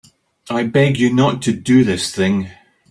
[0.49, 2.49] I beg of you not to do this thing.